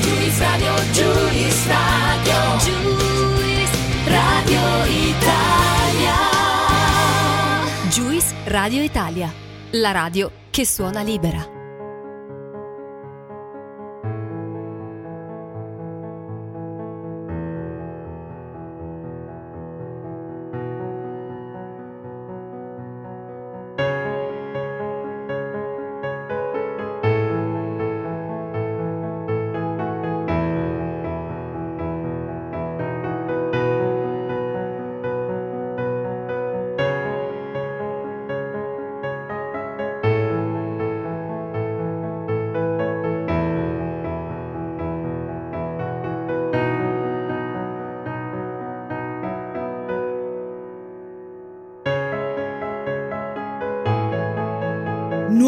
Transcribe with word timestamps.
Juice 0.00 0.40
Radio, 0.40 0.74
Juice 0.92 1.68
Radio, 1.68 2.58
Juice 2.58 3.76
Radio 4.06 4.60
Italia. 4.86 6.14
Juice 7.90 8.34
Radio 8.44 8.82
Italia, 8.82 9.32
la 9.72 9.90
radio 9.90 10.30
che 10.50 10.64
suona 10.64 11.02
libera. 11.02 11.57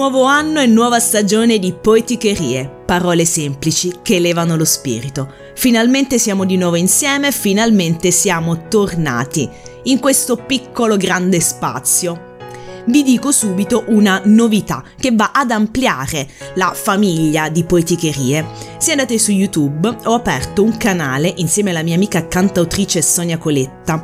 Nuovo 0.00 0.24
anno 0.24 0.62
e 0.62 0.66
nuova 0.66 0.98
stagione 0.98 1.58
di 1.58 1.74
poeticherie, 1.74 2.84
parole 2.86 3.26
semplici 3.26 3.96
che 4.00 4.16
elevano 4.16 4.56
lo 4.56 4.64
spirito. 4.64 5.30
Finalmente 5.54 6.18
siamo 6.18 6.46
di 6.46 6.56
nuovo 6.56 6.76
insieme, 6.76 7.30
finalmente 7.32 8.10
siamo 8.10 8.66
tornati 8.68 9.46
in 9.82 9.98
questo 9.98 10.36
piccolo 10.36 10.96
grande 10.96 11.38
spazio. 11.40 12.38
Vi 12.86 13.02
dico 13.02 13.30
subito 13.30 13.84
una 13.88 14.22
novità 14.24 14.82
che 14.98 15.12
va 15.12 15.32
ad 15.34 15.50
ampliare 15.50 16.26
la 16.54 16.72
famiglia 16.74 17.50
di 17.50 17.64
poeticherie. 17.64 18.46
Se 18.78 18.92
andate 18.92 19.18
su 19.18 19.32
YouTube 19.32 19.86
ho 20.04 20.14
aperto 20.14 20.62
un 20.62 20.78
canale 20.78 21.30
insieme 21.36 21.70
alla 21.70 21.82
mia 21.82 21.96
amica 21.96 22.26
cantautrice 22.26 23.02
Sonia 23.02 23.36
Coletta 23.36 24.02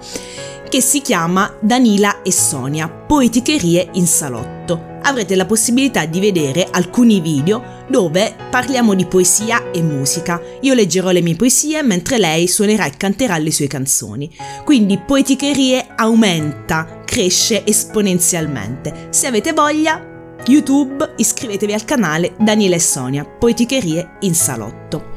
che 0.68 0.82
si 0.82 1.00
chiama 1.00 1.54
Danila 1.58 2.20
e 2.20 2.32
Sonia, 2.32 2.88
Poeticherie 2.88 3.88
in 3.92 4.06
Salotto 4.06 4.95
avrete 5.06 5.36
la 5.36 5.46
possibilità 5.46 6.04
di 6.04 6.20
vedere 6.20 6.66
alcuni 6.70 7.20
video 7.20 7.84
dove 7.88 8.34
parliamo 8.50 8.94
di 8.94 9.06
poesia 9.06 9.70
e 9.70 9.80
musica. 9.80 10.40
Io 10.62 10.74
leggerò 10.74 11.10
le 11.10 11.22
mie 11.22 11.36
poesie 11.36 11.82
mentre 11.82 12.18
lei 12.18 12.48
suonerà 12.48 12.86
e 12.86 12.96
canterà 12.96 13.38
le 13.38 13.52
sue 13.52 13.68
canzoni. 13.68 14.30
Quindi 14.64 14.98
Poeticherie 14.98 15.86
aumenta, 15.94 17.02
cresce 17.04 17.64
esponenzialmente. 17.64 19.08
Se 19.10 19.28
avete 19.28 19.52
voglia, 19.52 20.34
YouTube, 20.46 21.14
iscrivetevi 21.16 21.72
al 21.72 21.84
canale 21.84 22.34
Daniele 22.38 22.76
e 22.76 22.80
Sonia, 22.80 23.24
Poeticherie 23.24 24.16
in 24.20 24.34
Salotto. 24.34 25.14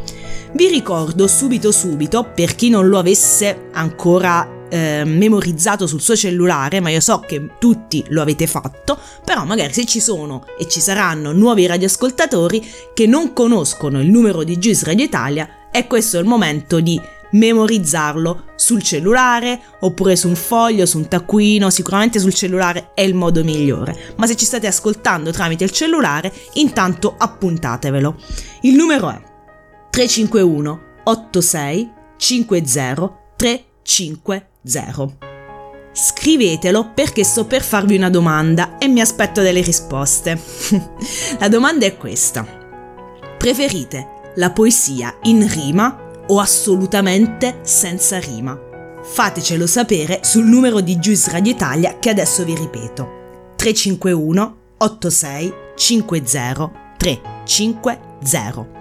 Vi 0.54 0.68
ricordo 0.68 1.28
subito 1.28 1.72
subito, 1.72 2.32
per 2.34 2.56
chi 2.56 2.70
non 2.70 2.88
lo 2.88 2.98
avesse 2.98 3.70
ancora 3.72 4.59
eh, 4.70 5.04
memorizzato 5.06 5.88
sul 5.88 6.02
suo 6.02 6.16
cellulare, 6.16 6.80
ma 6.80 6.90
io 6.90 7.00
so 7.00 7.20
che 7.20 7.52
tutti 7.60 8.04
lo 8.10 8.22
avete 8.22 8.48
fatto, 8.48 8.98
però 9.24 9.44
magari 9.46 9.74
se 9.74 9.86
ci 9.86 10.00
sono 10.00 10.46
e 10.58 10.68
ci 10.68 10.80
saranno 10.80 11.32
nuovi 11.32 11.66
radioascoltatori 11.66 12.66
che 12.94 13.08
non 13.08 13.34
conoscono 13.34 14.02
il 14.02 14.10
numero 14.10 14.44
di 14.44 14.58
Juice 14.58 14.86
Radio 14.86 15.06
Italia, 15.06 15.70
è 15.72 15.88
questo 15.88 16.18
il 16.18 16.26
momento 16.26 16.80
di 16.80 17.00
memorizzarlo 17.32 18.46
sul 18.56 18.82
cellulare 18.82 19.60
oppure 19.82 20.16
su 20.16 20.28
un 20.28 20.36
foglio, 20.36 20.86
su 20.86 20.98
un 20.98 21.08
taccuino, 21.08 21.70
sicuramente 21.70 22.20
sul 22.20 22.34
cellulare 22.34 22.92
è 22.94 23.02
il 23.02 23.14
modo 23.14 23.44
migliore, 23.44 24.14
ma 24.18 24.26
se 24.26 24.36
ci 24.36 24.46
state 24.46 24.68
ascoltando 24.68 25.32
tramite 25.32 25.64
il 25.64 25.72
cellulare, 25.72 26.34
intanto 26.54 27.16
appuntatevelo. 27.18 28.16
Il 28.62 28.76
numero 28.76 29.10
è 29.10 29.22
351 29.90 30.88
86 31.04 31.92
50 32.18 33.18
350 33.36 34.49
0. 34.64 35.18
Scrivetelo 35.92 36.92
perché 36.94 37.24
sto 37.24 37.46
per 37.46 37.64
farvi 37.64 37.96
una 37.96 38.10
domanda 38.10 38.78
e 38.78 38.88
mi 38.88 39.02
aspetto 39.02 39.42
delle 39.42 39.62
risposte. 39.62 40.40
la 41.40 41.48
domanda 41.48 41.86
è 41.86 41.98
questa. 41.98 42.46
Preferite 43.38 44.32
la 44.36 44.52
poesia 44.52 45.18
in 45.24 45.48
rima 45.52 46.24
o 46.28 46.40
assolutamente 46.40 47.60
senza 47.64 48.20
rima? 48.20 48.58
Fatecelo 49.02 49.66
sapere 49.66 50.20
sul 50.24 50.46
numero 50.46 50.82
di 50.82 50.98
Juice 50.98 51.32
Radio 51.32 51.52
Italia 51.52 51.98
che 52.00 52.10
adesso 52.10 52.44
vi 52.44 52.56
ripeto. 52.56 53.56
351 53.56 54.58
86 54.78 55.54
50 55.76 56.72
350. 56.98 58.79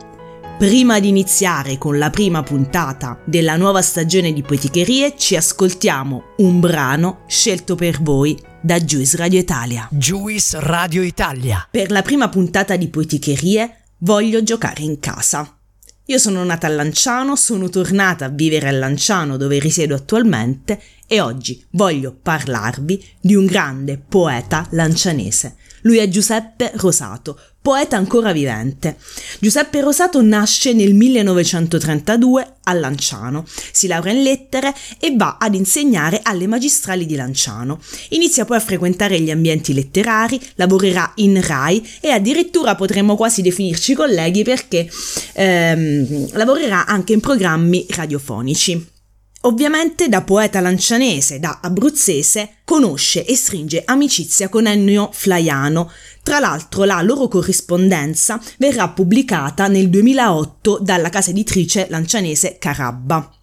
Prima 0.59 0.99
di 0.99 1.07
iniziare 1.07 1.79
con 1.79 1.99
la 1.99 2.11
prima 2.11 2.43
puntata 2.43 3.23
della 3.25 3.55
nuova 3.55 3.81
stagione 3.81 4.33
di 4.33 4.43
Poeticherie, 4.43 5.15
ci 5.17 5.37
ascoltiamo 5.37 6.35
un 6.39 6.59
brano 6.59 7.23
scelto 7.29 7.77
per 7.77 8.03
voi 8.03 8.37
da 8.61 8.81
Juice 8.81 9.17
Radio 9.17 9.39
Italia. 9.39 9.89
Juice 9.93 10.59
Radio 10.59 11.03
Italia. 11.03 11.65
Per 11.71 11.93
la 11.93 12.03
prima 12.03 12.29
puntata 12.29 12.75
di 12.75 12.89
Poeticherie 12.89 13.85
voglio 13.99 14.43
giocare 14.43 14.83
in 14.83 14.99
casa. 14.99 15.59
Io 16.07 16.19
sono 16.19 16.43
nata 16.43 16.67
a 16.67 16.71
Lanciano, 16.71 17.37
sono 17.37 17.69
tornata 17.69 18.25
a 18.25 18.29
vivere 18.31 18.67
a 18.67 18.73
Lanciano 18.73 19.37
dove 19.37 19.61
risiedo 19.61 19.95
attualmente 19.95 20.81
e 21.07 21.21
oggi 21.21 21.65
voglio 21.71 22.19
parlarvi 22.21 23.11
di 23.21 23.37
un 23.37 23.47
grande 23.47 23.97
poeta 23.97 24.67
lancianese. 24.71 25.55
Lui 25.83 25.99
è 25.99 26.09
Giuseppe 26.09 26.73
Rosato, 26.75 27.39
poeta 27.69 27.99
ancora 27.99 28.33
vivente. 28.33 28.97
Giuseppe 29.39 29.83
Rosato 29.83 30.23
nasce 30.23 30.73
nel 30.73 30.95
1932 30.95 32.55
a 32.63 32.73
Lanciano, 32.73 33.45
si 33.73 33.87
laurea 33.87 34.15
in 34.15 34.23
lettere 34.23 34.75
e 34.99 35.13
va 35.15 35.37
ad 35.39 35.55
insegnare 35.55 36.21
alle 36.23 36.47
magistrali 36.47 37.05
di 37.05 37.15
Lanciano. 37.15 37.79
Inizia 38.11 38.47
poi 38.47 38.57
a 38.57 38.61
frequentare 38.61 39.21
gli 39.21 39.31
ambienti 39.31 39.75
letterari, 39.75 40.41
lavorerà 40.55 41.13
in 41.17 41.39
RAI 41.43 41.87
e 42.01 42.09
addirittura 42.09 42.75
potremmo 42.75 43.17
quasi 43.17 43.43
definirci 43.43 43.93
colleghi 43.93 44.45
perché 44.45 44.91
ehm, 45.35 46.37
lavorerà 46.39 46.87
anche 46.87 47.13
in 47.13 47.21
programmi 47.21 47.85
radiofonici. 47.91 48.97
Ovviamente 49.43 50.09
da 50.09 50.23
poeta 50.23 50.61
lancianese, 50.61 51.39
da 51.39 51.61
abruzzese, 51.63 52.57
conosce 52.65 53.25
e 53.25 53.37
stringe 53.37 53.83
amicizia 53.85 54.49
con 54.49 54.67
Ennio 54.67 55.11
Flaiano. 55.13 55.91
Tra 56.25 56.41
l'altro 56.41 56.83
la 56.83 57.01
loro 57.03 57.29
corrispondenza 57.29 58.41
verrà 58.59 58.89
pubblicata 58.89 59.69
nel 59.69 59.91
2008 59.91 60.81
dalla 60.83 61.09
casa 61.09 61.31
editrice 61.31 61.87
lancianese 61.89 62.59
Carabba. 62.59 63.38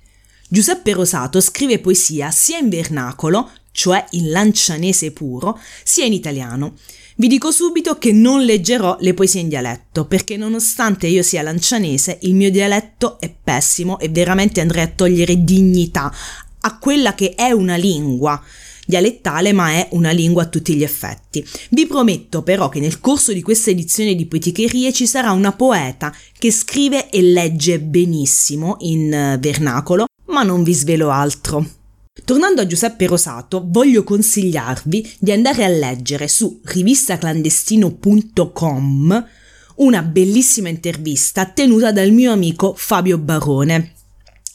Giuseppe 0.47 0.93
Rosato 0.93 1.41
scrive 1.41 1.79
poesia 1.79 2.29
sia 2.29 2.59
in 2.59 2.69
vernacolo, 2.69 3.49
cioè 3.71 4.05
in 4.11 4.29
lancianese 4.29 5.11
puro, 5.11 5.59
sia 5.83 6.05
in 6.05 6.13
italiano. 6.13 6.75
Vi 7.15 7.27
dico 7.27 7.49
subito 7.49 7.97
che 7.97 8.11
non 8.11 8.43
leggerò 8.43 8.97
le 8.99 9.15
poesie 9.15 9.41
in 9.41 9.49
dialetto, 9.49 10.05
perché 10.05 10.37
nonostante 10.37 11.07
io 11.07 11.23
sia 11.23 11.41
lancianese, 11.41 12.19
il 12.21 12.35
mio 12.35 12.51
dialetto 12.51 13.19
è 13.19 13.33
pessimo 13.33 13.97
e 13.97 14.09
veramente 14.09 14.61
andrei 14.61 14.83
a 14.83 14.91
togliere 14.93 15.43
dignità 15.43 16.13
a 16.59 16.77
quella 16.77 17.15
che 17.15 17.33
è 17.33 17.49
una 17.51 17.75
lingua 17.75 18.39
dialettale, 18.85 19.51
ma 19.51 19.71
è 19.71 19.87
una 19.91 20.11
lingua 20.11 20.43
a 20.43 20.47
tutti 20.47 20.75
gli 20.75 20.83
effetti. 20.83 21.43
Vi 21.71 21.87
prometto 21.87 22.43
però 22.43 22.69
che 22.69 22.79
nel 22.79 22.99
corso 22.99 23.33
di 23.33 23.41
questa 23.41 23.71
edizione 23.71 24.13
di 24.13 24.27
Poeticherie 24.27 24.93
ci 24.93 25.07
sarà 25.07 25.31
una 25.31 25.53
poeta 25.53 26.15
che 26.37 26.51
scrive 26.51 27.09
e 27.09 27.21
legge 27.23 27.79
benissimo 27.79 28.77
in 28.81 29.11
eh, 29.11 29.37
vernacolo, 29.39 30.05
ma 30.35 30.43
non 30.43 30.63
vi 30.63 30.73
svelo 30.73 31.11
altro. 31.11 31.65
Tornando 32.25 32.59
a 32.59 32.67
Giuseppe 32.67 33.07
Rosato, 33.07 33.63
voglio 33.67 34.03
consigliarvi 34.03 35.13
di 35.17 35.31
andare 35.31 35.63
a 35.63 35.69
leggere 35.69 36.27
su 36.27 36.59
rivistaclandestino.com 36.61 39.27
una 39.75 40.01
bellissima 40.01 40.67
intervista 40.67 41.45
tenuta 41.45 41.93
dal 41.93 42.11
mio 42.11 42.33
amico 42.33 42.73
Fabio 42.75 43.17
Barone 43.17 43.93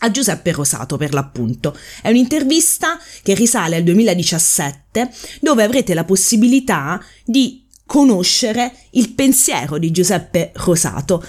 a 0.00 0.10
Giuseppe 0.10 0.52
Rosato 0.52 0.98
per 0.98 1.14
l'appunto. 1.14 1.74
È 2.02 2.10
un'intervista 2.10 2.98
che 3.22 3.32
risale 3.34 3.76
al 3.76 3.82
2017 3.82 5.10
dove 5.40 5.62
avrete 5.62 5.94
la 5.94 6.04
possibilità 6.04 7.02
di 7.24 7.64
conoscere 7.86 8.74
il 8.90 9.12
pensiero 9.12 9.78
di 9.78 9.90
Giuseppe 9.90 10.52
Rosato 10.56 11.24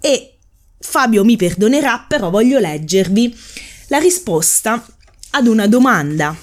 e 0.00 0.38
Fabio 0.78 1.22
mi 1.24 1.36
perdonerà 1.36 2.06
però 2.06 2.30
voglio 2.30 2.58
leggervi 2.58 3.34
la 3.88 3.98
risposta 3.98 4.84
ad 5.30 5.46
una 5.46 5.66
domanda 5.66 6.36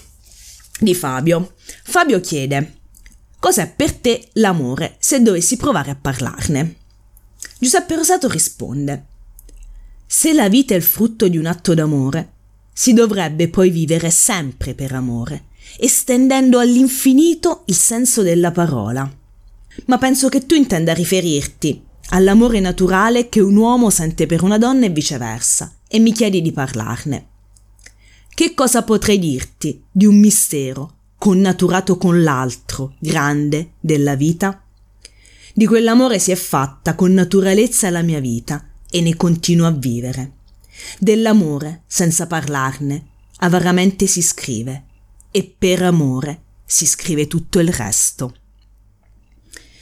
di 0.80 0.96
Fabio. 0.96 1.54
Fabio 1.84 2.20
chiede 2.20 2.80
Cos'è 3.40 3.72
per 3.76 3.94
te 3.94 4.30
l'amore 4.34 4.98
se 5.00 5.22
dovessi 5.22 5.58
provare 5.58 5.92
a 5.92 5.96
parlarne? 5.96 6.76
Giuseppe 7.58 7.96
Rosato 7.96 8.28
risponde 8.28 9.06
se 10.14 10.34
la 10.34 10.50
vita 10.50 10.74
è 10.74 10.78
il 10.78 10.84
frutto 10.84 11.30
di 11.30 11.38
un 11.38 11.46
atto 11.46 11.74
d'amore, 11.74 12.34
si 12.74 12.92
dovrebbe 12.92 13.48
poi 13.48 13.70
vivere 13.70 14.10
sempre 14.10 14.76
per 14.76 14.92
amore, 14.92 15.46
estendendo 15.80 16.60
all'infinito 16.60 17.64
il 17.68 17.76
senso 17.76 18.22
della 18.22 18.52
parola. 18.52 19.10
Ma 19.86 19.98
penso 19.98 20.28
che 20.28 20.46
tu 20.46 20.54
intenda 20.54 20.94
riferirti 20.94 21.82
all'amore 22.10 22.60
naturale 22.60 23.30
che 23.30 23.40
un 23.40 23.56
uomo 23.56 23.90
sente 23.90 24.26
per 24.26 24.44
una 24.44 24.58
donna 24.58 24.86
e 24.86 24.90
viceversa, 24.90 25.74
e 25.94 26.00
mi 26.00 26.14
chiedi 26.14 26.42
di 26.42 26.54
parlarne. 26.54 27.28
Che 28.34 28.54
cosa 28.54 28.84
potrei 28.84 29.20
dirti 29.20 29.84
di 29.92 30.06
un 30.06 30.18
mistero 30.18 30.96
connaturato 31.18 31.98
con 31.98 32.24
l'altro 32.24 32.96
grande 32.98 33.74
della 33.82 34.16
vita? 34.16 34.64
Di 35.54 35.66
quell'amore 35.66 36.18
si 36.18 36.32
è 36.32 36.36
fatta 36.36 36.96
con 36.96 37.12
naturalezza 37.12 37.90
la 37.90 38.02
mia 38.04 38.22
vita, 38.22 38.66
e 38.90 39.02
ne 39.02 39.18
continuo 39.18 39.68
a 39.68 39.72
vivere. 39.72 40.34
Dell'amore, 40.98 41.84
senza 41.88 42.26
parlarne, 42.26 43.08
avaramente 43.38 44.08
si 44.08 44.22
scrive 44.22 44.86
e 45.30 45.54
per 45.58 45.84
amore 45.84 46.44
si 46.66 46.86
scrive 46.86 47.28
tutto 47.28 47.60
il 47.60 47.70
resto. 47.70 48.36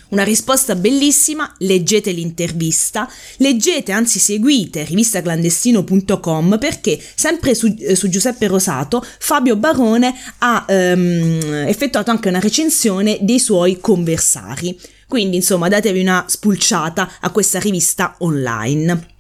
Una 0.09 0.23
risposta 0.23 0.73
bellissima, 0.73 1.53
leggete 1.59 2.09
l'intervista, 2.11 3.07
leggete, 3.37 3.91
anzi 3.91 4.17
seguite 4.17 4.83
rivistaclandestino.com 4.83 6.57
perché 6.57 6.99
sempre 7.13 7.53
su, 7.53 7.75
eh, 7.77 7.95
su 7.95 8.09
Giuseppe 8.09 8.47
Rosato 8.47 9.05
Fabio 9.19 9.55
Barone 9.55 10.15
ha 10.39 10.65
ehm, 10.67 11.65
effettuato 11.67 12.09
anche 12.09 12.27
una 12.27 12.39
recensione 12.39 13.19
dei 13.21 13.39
suoi 13.39 13.79
conversari. 13.79 14.79
Quindi 15.07 15.35
insomma 15.35 15.67
datevi 15.67 15.99
una 15.99 16.25
spulciata 16.27 17.11
a 17.19 17.29
questa 17.29 17.59
rivista 17.59 18.15
online. 18.19 19.17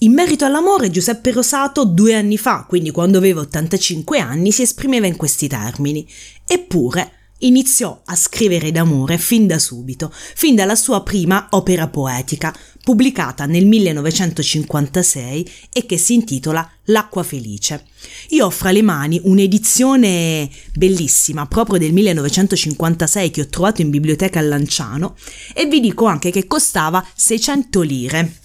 In 0.00 0.12
merito 0.12 0.44
all'amore, 0.44 0.90
Giuseppe 0.90 1.32
Rosato 1.32 1.84
due 1.84 2.14
anni 2.14 2.36
fa, 2.36 2.66
quindi 2.68 2.90
quando 2.90 3.16
aveva 3.18 3.40
85 3.40 4.18
anni, 4.18 4.52
si 4.52 4.62
esprimeva 4.62 5.06
in 5.06 5.16
questi 5.16 5.48
termini. 5.48 6.06
Eppure 6.46 7.12
iniziò 7.40 8.00
a 8.04 8.16
scrivere 8.16 8.72
d'amore 8.72 9.18
fin 9.18 9.46
da 9.46 9.58
subito, 9.58 10.12
fin 10.12 10.54
dalla 10.54 10.74
sua 10.74 11.02
prima 11.02 11.48
opera 11.50 11.88
poetica, 11.88 12.54
pubblicata 12.82 13.46
nel 13.46 13.66
1956 13.66 15.50
e 15.72 15.86
che 15.86 15.98
si 15.98 16.14
intitola 16.14 16.68
L'acqua 16.84 17.22
felice. 17.22 17.84
Io 18.30 18.46
ho 18.46 18.50
fra 18.50 18.70
le 18.70 18.80
mani 18.80 19.20
un'edizione 19.22 20.48
bellissima, 20.74 21.46
proprio 21.46 21.78
del 21.78 21.92
1956 21.92 23.30
che 23.30 23.42
ho 23.42 23.46
trovato 23.48 23.82
in 23.82 23.90
biblioteca 23.90 24.38
a 24.38 24.42
Lanciano 24.42 25.16
e 25.52 25.66
vi 25.66 25.80
dico 25.80 26.06
anche 26.06 26.30
che 26.30 26.46
costava 26.46 27.06
600 27.14 27.80
lire. 27.82 28.36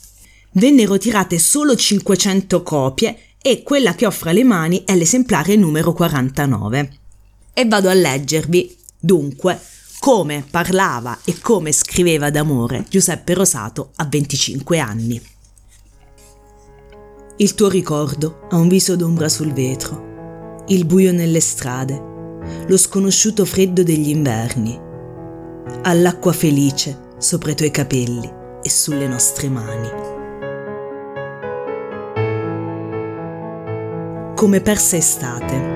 Vennero 0.52 0.98
tirate 0.98 1.40
solo 1.40 1.76
500 1.76 2.62
copie 2.64 3.18
e 3.42 3.64
quella 3.64 3.96
che 3.96 4.06
ho 4.06 4.12
fra 4.12 4.32
le 4.32 4.44
mani 4.44 4.84
è 4.86 4.96
l'esemplare 4.96 5.56
numero 5.56 5.94
49. 5.94 6.98
E 7.54 7.66
vado 7.66 7.90
a 7.90 7.94
leggervi, 7.94 8.76
dunque, 9.04 9.60
come 10.00 10.46
parlava 10.50 11.20
e 11.26 11.40
come 11.42 11.74
scriveva 11.74 12.30
d'amore 12.30 12.86
Giuseppe 12.90 13.34
Rosato 13.34 13.92
a 13.98 14.06
25 14.06 14.80
anni. 14.80 15.22
Il 17.38 17.54
tuo 17.54 17.68
ricordo 17.68 18.48
ha 18.50 18.56
un 18.56 18.70
viso 18.70 18.96
d'ombra 18.96 19.28
sul 19.28 19.52
vetro, 19.52 20.64
il 20.68 20.86
buio 20.86 21.12
nelle 21.12 21.42
strade, 21.42 22.12
lo 22.68 22.78
sconosciuto 22.78 23.44
freddo 23.44 23.84
degli 23.84 24.10
inverni, 24.10 24.80
all'acqua 25.82 26.32
felice 26.32 27.12
sopra 27.18 27.52
i 27.52 27.56
tuoi 27.56 27.72
capelli 27.72 28.32
e 28.62 28.70
sulle 28.70 29.08
nostre 29.08 29.50
mani. 29.50 29.90
Come 34.36 34.62
persa 34.62 34.96
estate. 34.96 35.73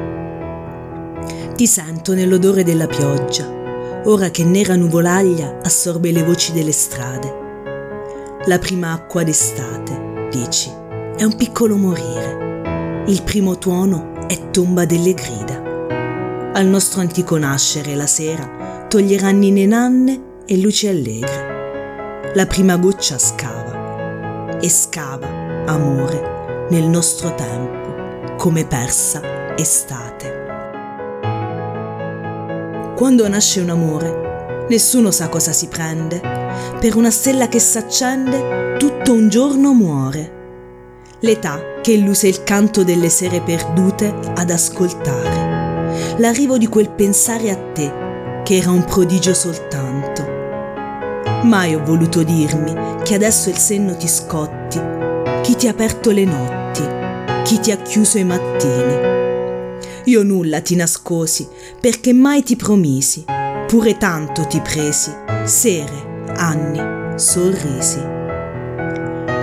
Ti 1.57 1.65
sento 1.65 2.13
nell'odore 2.13 2.63
della 2.63 2.85
pioggia 2.85 3.51
ora 4.05 4.29
che 4.29 4.43
nera 4.43 4.75
nuvolaglia 4.75 5.57
assorbe 5.63 6.11
le 6.11 6.21
voci 6.21 6.51
delle 6.51 6.71
strade. 6.71 7.33
La 8.45 8.59
prima 8.59 8.91
acqua 8.91 9.23
d'estate, 9.23 10.29
dici, 10.29 10.71
è 11.17 11.23
un 11.23 11.35
piccolo 11.35 11.75
morire. 11.75 13.03
Il 13.07 13.23
primo 13.23 13.57
tuono 13.57 14.27
è 14.27 14.51
tomba 14.51 14.85
delle 14.85 15.15
grida. 15.15 16.51
Al 16.53 16.67
nostro 16.67 17.01
antico 17.01 17.39
nascere 17.39 17.95
la 17.95 18.05
sera 18.05 18.85
toglierà 18.87 19.31
nine 19.31 19.65
nanne 19.65 20.21
e 20.45 20.59
luci 20.59 20.85
allegre. 20.85 22.31
La 22.35 22.45
prima 22.45 22.77
goccia 22.77 23.17
scava 23.17 24.59
e 24.59 24.69
scava, 24.69 25.65
amore, 25.65 26.67
nel 26.69 26.83
nostro 26.83 27.33
tempo, 27.33 28.35
come 28.37 28.63
persa 28.63 29.55
estate. 29.57 30.06
Quando 32.97 33.27
nasce 33.27 33.59
un 33.59 33.69
amore, 33.69 34.65
nessuno 34.69 35.11
sa 35.11 35.29
cosa 35.29 35.51
si 35.51 35.67
prende. 35.67 36.19
Per 36.79 36.95
una 36.95 37.11
stella 37.11 37.47
che 37.47 37.59
s'accende, 37.59 38.75
tutto 38.79 39.13
un 39.13 39.29
giorno 39.29 39.71
muore. 39.71 40.31
L'età 41.19 41.59
che 41.83 41.91
illuse 41.91 42.27
il 42.27 42.41
canto 42.41 42.83
delle 42.83 43.09
sere 43.09 43.39
perdute 43.41 44.11
ad 44.33 44.49
ascoltare. 44.49 46.15
L'arrivo 46.17 46.57
di 46.57 46.65
quel 46.65 46.89
pensare 46.89 47.51
a 47.51 47.71
te, 47.71 48.41
che 48.43 48.57
era 48.57 48.71
un 48.71 48.83
prodigio 48.83 49.35
soltanto. 49.35 50.25
Mai 51.43 51.75
ho 51.75 51.83
voluto 51.85 52.23
dirmi 52.23 52.73
che 53.03 53.13
adesso 53.13 53.49
il 53.49 53.57
senno 53.57 53.95
ti 53.95 54.07
scotti, 54.07 54.81
chi 55.43 55.55
ti 55.55 55.67
ha 55.67 55.69
aperto 55.69 56.09
le 56.09 56.25
notti, 56.25 56.81
chi 57.43 57.59
ti 57.59 57.69
ha 57.69 57.77
chiuso 57.77 58.17
i 58.17 58.23
mattini 58.23 59.16
io 60.07 60.23
nulla 60.23 60.61
ti 60.61 60.75
nascosi, 60.75 61.47
perché 61.79 62.13
mai 62.13 62.43
ti 62.43 62.55
promisi, 62.55 63.25
pure 63.67 63.97
tanto 63.97 64.47
ti 64.47 64.59
presi, 64.61 65.11
sere, 65.43 66.23
anni, 66.35 67.19
sorrisi. 67.19 67.99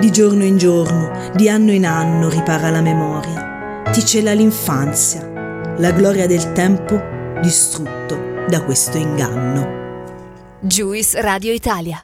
Di 0.00 0.10
giorno 0.10 0.44
in 0.44 0.56
giorno, 0.56 1.32
di 1.34 1.48
anno 1.48 1.72
in 1.72 1.84
anno 1.84 2.28
ripara 2.28 2.70
la 2.70 2.80
memoria, 2.80 3.82
ti 3.92 4.04
cela 4.04 4.32
l'infanzia, 4.32 5.74
la 5.78 5.90
gloria 5.92 6.26
del 6.26 6.52
tempo 6.52 7.00
distrutto 7.42 8.46
da 8.48 8.62
questo 8.64 8.96
inganno. 8.96 9.82
Juice 10.60 11.20
Radio 11.20 11.52
Italia, 11.52 12.02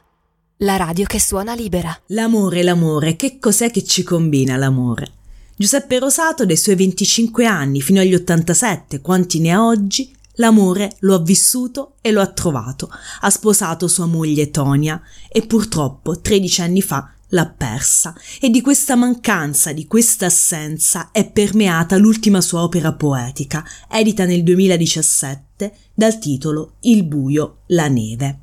la 0.57 0.75
radio 0.75 1.05
che 1.05 1.19
suona 1.19 1.55
libera. 1.55 1.95
L'amore, 2.07 2.61
l'amore, 2.61 3.15
che 3.15 3.39
cos'è 3.39 3.71
che 3.71 3.83
ci 3.83 4.03
combina 4.03 4.55
l'amore? 4.55 5.19
Giuseppe 5.61 5.99
Rosato, 5.99 6.43
dai 6.43 6.57
suoi 6.57 6.75
25 6.75 7.45
anni 7.45 7.81
fino 7.81 7.99
agli 7.99 8.15
87, 8.15 8.99
quanti 8.99 9.39
ne 9.39 9.51
ha 9.51 9.63
oggi, 9.63 10.11
l'amore 10.37 10.95
lo 11.01 11.13
ha 11.13 11.19
vissuto 11.19 11.97
e 12.01 12.11
lo 12.11 12.19
ha 12.19 12.25
trovato. 12.25 12.89
Ha 13.19 13.29
sposato 13.29 13.87
sua 13.87 14.07
moglie 14.07 14.49
Tonia 14.49 14.99
e 15.29 15.45
purtroppo 15.45 16.19
13 16.19 16.61
anni 16.61 16.81
fa 16.81 17.13
l'ha 17.27 17.45
persa 17.45 18.15
e 18.39 18.49
di 18.49 18.59
questa 18.59 18.95
mancanza, 18.95 19.71
di 19.71 19.85
questa 19.85 20.25
assenza 20.25 21.09
è 21.11 21.29
permeata 21.29 21.95
l'ultima 21.95 22.41
sua 22.41 22.63
opera 22.63 22.93
poetica, 22.93 23.63
edita 23.87 24.25
nel 24.25 24.41
2017 24.41 25.75
dal 25.93 26.17
titolo 26.17 26.77
Il 26.79 27.03
buio, 27.03 27.57
la 27.67 27.87
neve. 27.87 28.39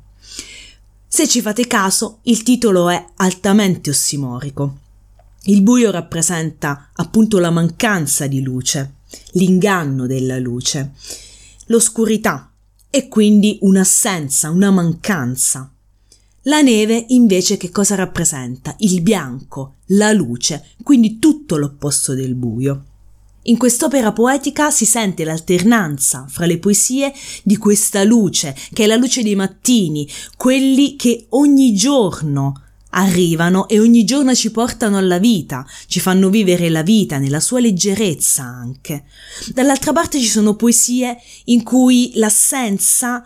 Se 1.05 1.27
ci 1.27 1.41
fate 1.41 1.67
caso, 1.67 2.19
il 2.23 2.43
titolo 2.43 2.87
è 2.87 3.05
altamente 3.17 3.89
ossimorico. 3.89 4.87
Il 5.43 5.61
buio 5.61 5.89
rappresenta 5.89 6.89
appunto 6.93 7.39
la 7.39 7.49
mancanza 7.49 8.27
di 8.27 8.41
luce, 8.41 8.95
l'inganno 9.31 10.05
della 10.05 10.37
luce, 10.37 10.91
l'oscurità 11.67 12.51
e 12.89 13.07
quindi 13.07 13.57
un'assenza, 13.61 14.49
una 14.49 14.69
mancanza. 14.69 15.71
La 16.43 16.61
neve 16.61 17.05
invece 17.09 17.57
che 17.57 17.69
cosa 17.69 17.95
rappresenta? 17.95 18.75
Il 18.79 19.01
bianco, 19.01 19.75
la 19.87 20.11
luce, 20.11 20.65
quindi 20.83 21.19
tutto 21.19 21.57
l'opposto 21.57 22.13
del 22.13 22.35
buio. 22.35 22.83
In 23.43 23.57
quest'opera 23.57 24.11
poetica 24.11 24.69
si 24.69 24.85
sente 24.85 25.23
l'alternanza 25.23 26.25
fra 26.27 26.45
le 26.45 26.59
poesie 26.59 27.13
di 27.43 27.55
questa 27.57 28.03
luce, 28.03 28.55
che 28.73 28.83
è 28.83 28.87
la 28.87 28.97
luce 28.97 29.23
dei 29.23 29.35
mattini, 29.35 30.07
quelli 30.35 30.97
che 30.97 31.27
ogni 31.29 31.73
giorno 31.73 32.63
arrivano 32.91 33.67
e 33.67 33.79
ogni 33.79 34.03
giorno 34.03 34.33
ci 34.33 34.51
portano 34.51 34.97
alla 34.97 35.19
vita, 35.19 35.65
ci 35.87 35.99
fanno 35.99 36.29
vivere 36.29 36.69
la 36.69 36.81
vita 36.81 37.17
nella 37.17 37.39
sua 37.39 37.59
leggerezza 37.59 38.43
anche. 38.43 39.05
Dall'altra 39.53 39.93
parte 39.93 40.19
ci 40.19 40.27
sono 40.27 40.55
poesie 40.55 41.17
in 41.45 41.63
cui 41.63 42.11
l'assenza, 42.15 43.23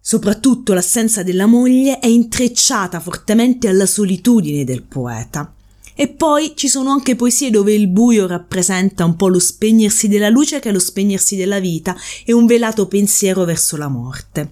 soprattutto 0.00 0.72
l'assenza 0.74 1.22
della 1.22 1.46
moglie, 1.46 1.98
è 1.98 2.06
intrecciata 2.06 3.00
fortemente 3.00 3.68
alla 3.68 3.86
solitudine 3.86 4.64
del 4.64 4.82
poeta. 4.82 5.52
E 5.98 6.08
poi 6.08 6.52
ci 6.54 6.68
sono 6.68 6.90
anche 6.90 7.16
poesie 7.16 7.48
dove 7.48 7.72
il 7.72 7.88
buio 7.88 8.26
rappresenta 8.26 9.06
un 9.06 9.16
po' 9.16 9.28
lo 9.28 9.38
spegnersi 9.38 10.08
della 10.08 10.28
luce 10.28 10.60
che 10.60 10.68
è 10.68 10.72
lo 10.72 10.78
spegnersi 10.78 11.36
della 11.36 11.58
vita 11.58 11.96
e 12.24 12.34
un 12.34 12.44
velato 12.44 12.86
pensiero 12.86 13.44
verso 13.44 13.78
la 13.78 13.88
morte. 13.88 14.50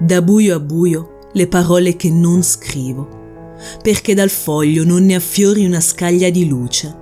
Da 0.00 0.20
buio 0.20 0.56
a 0.56 0.58
buio 0.58 1.20
le 1.32 1.46
parole 1.48 1.96
che 1.96 2.10
non 2.10 2.42
scrivo, 2.42 3.08
perché 3.82 4.14
dal 4.14 4.30
foglio 4.30 4.84
non 4.84 5.04
ne 5.04 5.14
affiori 5.14 5.64
una 5.64 5.80
scaglia 5.80 6.30
di 6.30 6.46
luce. 6.46 7.00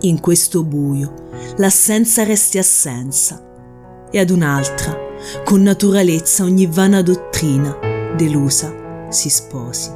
In 0.00 0.20
questo 0.20 0.64
buio 0.64 1.14
l'assenza 1.56 2.24
resti 2.24 2.58
assenza 2.58 3.44
e 4.10 4.18
ad 4.18 4.30
un'altra, 4.30 4.98
con 5.44 5.62
naturalezza 5.62 6.44
ogni 6.44 6.66
vana 6.66 7.02
dottrina, 7.02 7.76
delusa, 8.16 9.08
si 9.08 9.28
sposi. 9.28 9.90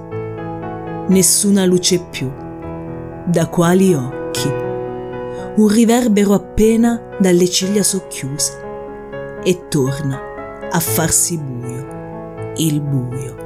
Nessuna 1.08 1.64
luce 1.64 2.00
più, 2.10 2.30
da 3.26 3.48
quali 3.48 3.94
occhi? 3.94 4.48
Un 5.56 5.68
riverbero 5.68 6.32
appena 6.32 7.00
dalle 7.18 7.48
ciglia 7.48 7.82
socchiuse 7.82 8.60
e 9.44 9.68
torna 9.68 10.20
a 10.70 10.80
farsi 10.80 11.38
buio, 11.38 12.52
il 12.56 12.80
buio. 12.80 13.43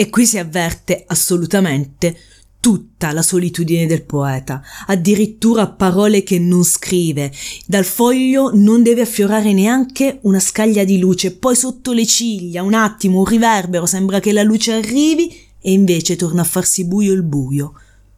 E 0.00 0.08
qui 0.08 0.24
si 0.24 0.38
avverte 0.38 1.04
assolutamente 1.08 2.16
tutta 2.58 3.12
la 3.12 3.20
solitudine 3.20 3.84
del 3.84 4.02
poeta, 4.02 4.62
addirittura 4.86 5.68
parole 5.68 6.22
che 6.22 6.38
non 6.38 6.64
scrive. 6.64 7.30
Dal 7.66 7.84
foglio 7.84 8.50
non 8.54 8.82
deve 8.82 9.02
affiorare 9.02 9.52
neanche 9.52 10.20
una 10.22 10.40
scaglia 10.40 10.84
di 10.84 10.98
luce, 10.98 11.36
poi 11.36 11.54
sotto 11.54 11.92
le 11.92 12.06
ciglia, 12.06 12.62
un 12.62 12.72
attimo, 12.72 13.18
un 13.18 13.26
riverbero, 13.26 13.84
sembra 13.84 14.20
che 14.20 14.32
la 14.32 14.42
luce 14.42 14.72
arrivi 14.72 15.38
e 15.60 15.70
invece 15.70 16.16
torna 16.16 16.40
a 16.40 16.44
farsi 16.44 16.86
buio 16.86 17.12
il 17.12 17.22
buio. 17.22 17.74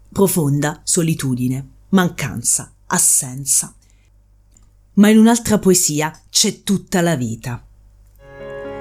Profonda 0.09 0.83
solitudine, 0.85 1.67
mancanza, 1.89 2.73
assenza. 2.87 3.75
Ma 4.95 5.09
in 5.09 5.19
un'altra 5.19 5.59
poesia 5.59 6.17
c'è 6.31 6.63
tutta 6.63 7.01
la 7.01 7.17
vita. 7.17 7.61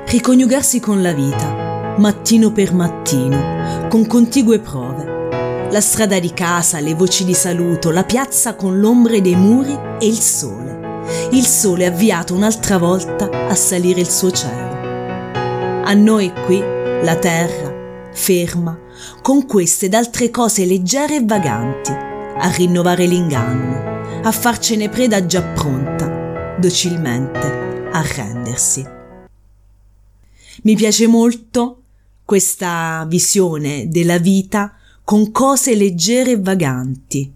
Riconiugarsi 0.05 0.79
con 0.79 1.01
la 1.01 1.13
vita 1.13 1.70
mattino 1.97 2.51
per 2.51 2.73
mattino, 2.73 3.87
con 3.89 4.07
contigue 4.07 4.59
prove. 4.59 5.69
La 5.71 5.81
strada 5.81 6.19
di 6.19 6.31
casa, 6.33 6.79
le 6.79 6.93
voci 6.93 7.23
di 7.23 7.33
saluto, 7.33 7.91
la 7.91 8.03
piazza 8.03 8.55
con 8.55 8.79
l'ombre 8.79 9.21
dei 9.21 9.35
muri 9.35 9.77
e 9.99 10.05
il 10.05 10.19
sole. 10.19 10.79
Il 11.31 11.45
sole 11.45 11.85
avviato 11.85 12.33
un'altra 12.33 12.77
volta 12.77 13.29
a 13.47 13.55
salire 13.55 14.01
il 14.01 14.09
suo 14.09 14.31
cielo. 14.31 14.79
A 15.83 15.93
noi 15.93 16.31
qui, 16.45 16.59
la 16.59 17.15
terra, 17.15 18.09
ferma, 18.13 18.77
con 19.21 19.45
queste 19.45 19.87
ed 19.87 19.93
altre 19.93 20.29
cose 20.29 20.65
leggere 20.65 21.17
e 21.17 21.23
vaganti, 21.23 21.91
a 21.91 22.51
rinnovare 22.55 23.05
l'inganno, 23.05 24.21
a 24.23 24.31
farcene 24.31 24.89
preda 24.89 25.25
già 25.25 25.41
pronta, 25.41 26.55
docilmente 26.59 27.89
a 27.91 28.03
rendersi. 28.15 28.85
Mi 30.63 30.75
piace 30.75 31.07
molto 31.07 31.80
questa 32.31 33.05
visione 33.09 33.89
della 33.89 34.17
vita 34.17 34.77
con 35.03 35.31
cose 35.31 35.75
leggere 35.75 36.31
e 36.31 36.39
vaganti. 36.39 37.29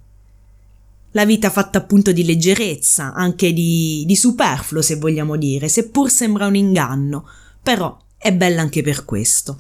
La 1.12 1.26
vita 1.26 1.50
fatta 1.50 1.80
appunto 1.80 2.14
di 2.14 2.24
leggerezza, 2.24 3.14
anche 3.14 3.52
di, 3.52 4.06
di 4.08 4.16
superfluo 4.16 4.82
se 4.82 4.96
vogliamo 4.96 5.36
dire, 5.36 5.68
seppur 5.68 6.10
sembra 6.10 6.48
un 6.48 6.56
inganno, 6.56 7.28
però 7.62 8.00
è 8.18 8.32
bella 8.32 8.62
anche 8.62 8.84
per 8.84 9.04
questo. 9.04 9.60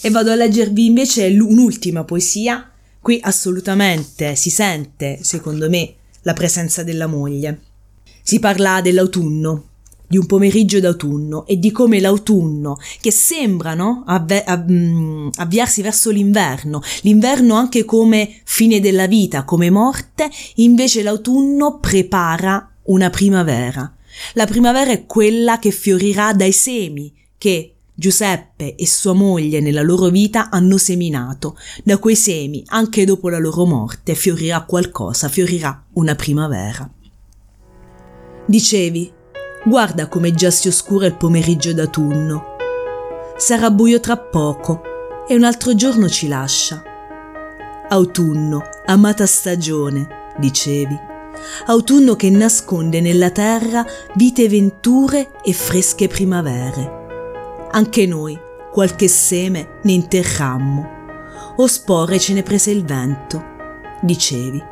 E 0.00 0.08
vado 0.08 0.30
a 0.30 0.34
leggervi 0.34 0.86
invece 0.86 1.26
un'ultima 1.26 2.04
poesia. 2.04 2.70
Qui 3.02 3.20
assolutamente 3.22 4.34
si 4.34 4.48
sente, 4.48 5.18
secondo 5.20 5.68
me, 5.68 5.94
la 6.22 6.32
presenza 6.32 6.82
della 6.82 7.06
moglie. 7.06 7.60
Si 8.22 8.38
parla 8.38 8.80
dell'autunno, 8.80 9.67
di 10.08 10.16
un 10.16 10.26
pomeriggio 10.26 10.80
d'autunno 10.80 11.46
e 11.46 11.58
di 11.58 11.70
come 11.70 12.00
l'autunno, 12.00 12.78
che 13.00 13.12
sembra 13.12 13.74
no, 13.74 14.02
avve- 14.06 14.42
av- 14.42 14.70
mm, 14.70 15.28
avviarsi 15.36 15.82
verso 15.82 16.10
l'inverno, 16.10 16.80
l'inverno 17.02 17.54
anche 17.54 17.84
come 17.84 18.40
fine 18.44 18.80
della 18.80 19.06
vita, 19.06 19.44
come 19.44 19.70
morte, 19.70 20.30
invece 20.56 21.02
l'autunno 21.02 21.78
prepara 21.78 22.72
una 22.84 23.10
primavera. 23.10 23.92
La 24.32 24.46
primavera 24.46 24.90
è 24.90 25.06
quella 25.06 25.58
che 25.58 25.70
fiorirà 25.70 26.32
dai 26.32 26.52
semi 26.52 27.14
che 27.36 27.74
Giuseppe 27.94 28.76
e 28.76 28.86
sua 28.86 29.12
moglie 29.12 29.58
nella 29.58 29.82
loro 29.82 30.08
vita 30.08 30.50
hanno 30.50 30.78
seminato. 30.78 31.58
Da 31.82 31.98
quei 31.98 32.14
semi, 32.14 32.62
anche 32.66 33.04
dopo 33.04 33.28
la 33.28 33.38
loro 33.38 33.66
morte, 33.66 34.14
fiorirà 34.14 34.62
qualcosa, 34.62 35.28
fiorirà 35.28 35.84
una 35.94 36.14
primavera. 36.14 36.88
Dicevi, 38.46 39.12
Guarda 39.64 40.06
come 40.08 40.32
già 40.32 40.50
si 40.50 40.68
oscura 40.68 41.06
il 41.06 41.16
pomeriggio 41.16 41.72
d'autunno. 41.72 42.56
Sarà 43.36 43.70
buio 43.70 44.00
tra 44.00 44.16
poco 44.16 44.82
e 45.26 45.34
un 45.34 45.44
altro 45.44 45.74
giorno 45.74 46.08
ci 46.08 46.28
lascia. 46.28 46.82
Autunno, 47.88 48.62
amata 48.86 49.26
stagione, 49.26 50.32
dicevi. 50.38 50.98
Autunno 51.66 52.16
che 52.16 52.30
nasconde 52.30 53.00
nella 53.00 53.30
terra 53.30 53.84
vite 54.14 54.48
venture 54.48 55.30
e 55.42 55.52
fresche 55.52 56.08
primavere. 56.08 57.68
Anche 57.70 58.06
noi 58.06 58.38
qualche 58.72 59.08
seme 59.08 59.78
ne 59.82 59.92
interrammo, 59.92 60.88
o 61.56 61.66
spore 61.66 62.18
ce 62.18 62.32
ne 62.32 62.42
prese 62.42 62.70
il 62.70 62.84
vento, 62.84 63.42
dicevi, 64.02 64.62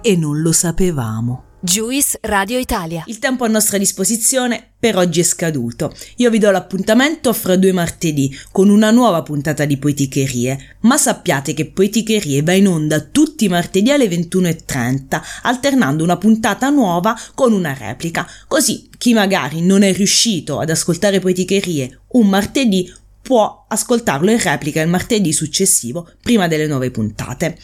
e 0.00 0.16
non 0.16 0.40
lo 0.40 0.52
sapevamo. 0.52 1.44
Juice 1.64 2.18
Radio 2.22 2.58
Italia. 2.58 3.04
Il 3.06 3.20
tempo 3.20 3.44
a 3.44 3.48
nostra 3.48 3.78
disposizione 3.78 4.72
per 4.76 4.96
oggi 4.96 5.20
è 5.20 5.22
scaduto. 5.22 5.94
Io 6.16 6.28
vi 6.28 6.40
do 6.40 6.50
l'appuntamento 6.50 7.32
fra 7.32 7.54
due 7.54 7.70
martedì 7.70 8.36
con 8.50 8.68
una 8.68 8.90
nuova 8.90 9.22
puntata 9.22 9.64
di 9.64 9.76
Poeticherie, 9.76 10.78
ma 10.80 10.96
sappiate 10.96 11.54
che 11.54 11.66
Poeticherie 11.66 12.42
va 12.42 12.52
in 12.54 12.66
onda 12.66 12.98
tutti 12.98 13.44
i 13.44 13.48
martedì 13.48 13.92
alle 13.92 14.08
21.30, 14.08 15.22
alternando 15.42 16.02
una 16.02 16.16
puntata 16.16 16.68
nuova 16.68 17.16
con 17.32 17.52
una 17.52 17.72
replica. 17.74 18.26
Così 18.48 18.88
chi 18.98 19.12
magari 19.12 19.62
non 19.62 19.84
è 19.84 19.92
riuscito 19.92 20.58
ad 20.58 20.68
ascoltare 20.68 21.20
Poeticherie 21.20 22.00
un 22.08 22.26
martedì 22.26 22.92
può 23.22 23.66
ascoltarlo 23.68 24.32
in 24.32 24.42
replica 24.42 24.82
il 24.82 24.88
martedì 24.88 25.32
successivo, 25.32 26.10
prima 26.20 26.48
delle 26.48 26.66
nuove 26.66 26.90
puntate. 26.90 27.56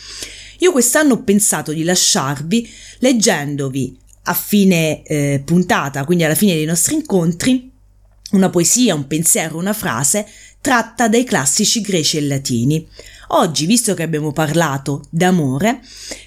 Io 0.59 0.73
quest'anno 0.73 1.15
ho 1.15 1.23
pensato 1.23 1.73
di 1.73 1.85
lasciarvi 1.85 2.69
leggendovi 2.99 3.99
a 4.25 4.35
fine 4.35 5.03
eh, 5.03 5.43
puntata, 5.45 6.05
quindi 6.05 6.25
alla 6.25 6.35
fine 6.35 6.55
dei 6.55 6.65
nostri 6.65 6.95
incontri, 6.95 7.71
una 8.33 8.51
poesia, 8.51 8.95
un 8.95 9.07
pensiero, 9.07 9.57
una 9.57 9.73
frase 9.73 10.27
tratta 10.61 11.09
dai 11.09 11.25
classici 11.25 11.81
greci 11.81 12.19
e 12.19 12.23
latini. 12.23 12.87
Oggi, 13.29 13.67
visto 13.67 13.95
che 13.95 14.03
abbiamo 14.03 14.33
parlato 14.33 15.05
d'amore, 15.11 15.81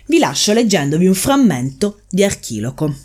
vi 0.08 0.18
lascio 0.18 0.54
leggendovi 0.54 1.08
un 1.08 1.14
frammento 1.14 2.02
di 2.10 2.24
Archiloco. 2.24 2.96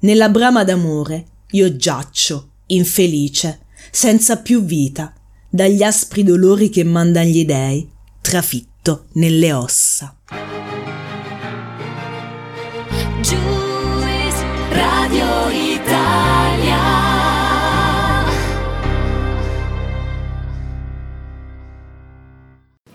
Nella 0.00 0.28
brama 0.28 0.62
d'amore 0.62 1.26
io 1.52 1.76
giaccio, 1.76 2.50
infelice, 2.66 3.60
senza 3.90 4.36
più 4.36 4.62
vita, 4.64 5.14
dagli 5.48 5.82
aspri 5.82 6.22
dolori 6.22 6.68
che 6.68 6.84
mandan 6.84 7.26
gli 7.26 7.44
dei, 7.44 7.88
trafitto 8.20 8.75
tutto 8.86 9.06
nelle 9.14 9.52
ossa. 9.52 10.14